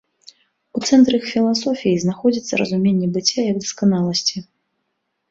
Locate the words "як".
3.51-3.57